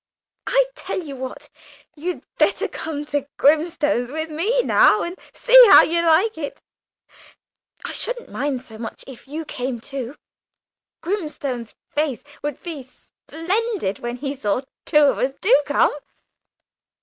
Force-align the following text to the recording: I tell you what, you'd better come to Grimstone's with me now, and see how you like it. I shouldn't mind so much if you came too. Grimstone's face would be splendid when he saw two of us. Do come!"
I 0.47 0.65
tell 0.73 1.03
you 1.03 1.15
what, 1.15 1.47
you'd 1.95 2.23
better 2.39 2.67
come 2.67 3.05
to 3.05 3.27
Grimstone's 3.37 4.09
with 4.09 4.31
me 4.31 4.63
now, 4.63 5.03
and 5.03 5.15
see 5.31 5.53
how 5.69 5.83
you 5.83 6.01
like 6.03 6.39
it. 6.39 6.59
I 7.85 7.91
shouldn't 7.91 8.31
mind 8.31 8.63
so 8.63 8.79
much 8.79 9.03
if 9.05 9.27
you 9.27 9.45
came 9.45 9.79
too. 9.79 10.17
Grimstone's 11.01 11.75
face 11.91 12.23
would 12.41 12.63
be 12.63 12.81
splendid 12.81 13.99
when 13.99 14.15
he 14.15 14.33
saw 14.33 14.61
two 14.85 15.03
of 15.03 15.19
us. 15.19 15.35
Do 15.39 15.55
come!" 15.67 15.93